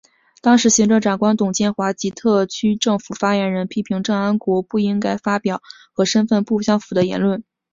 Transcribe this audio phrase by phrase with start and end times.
[0.41, 5.61] 当时行政长官董建华及特区政府发言人批评郑安国不应发表
[5.93, 7.43] 和身份不相符的言论。